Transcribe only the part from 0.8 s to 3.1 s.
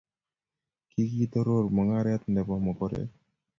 kikitoror mung'aret nebo mokore.